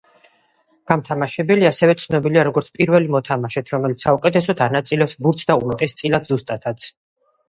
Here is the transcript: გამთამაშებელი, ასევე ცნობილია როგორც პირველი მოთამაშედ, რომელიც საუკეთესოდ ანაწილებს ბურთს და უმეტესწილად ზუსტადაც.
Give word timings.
გამთამაშებელი, 0.91 1.65
ასევე 1.69 1.95
ცნობილია 2.05 2.45
როგორც 2.47 2.69
პირველი 2.77 3.11
მოთამაშედ, 3.15 3.69
რომელიც 3.73 4.01
საუკეთესოდ 4.07 4.63
ანაწილებს 4.69 5.13
ბურთს 5.27 5.51
და 5.51 5.57
უმეტესწილად 5.65 6.27
ზუსტადაც. 6.31 6.89